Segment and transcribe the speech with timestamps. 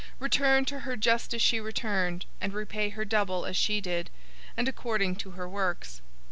[0.17, 4.09] 018:006 Return to her just as she returned, and repay her double as she did,
[4.57, 6.01] and according to her works.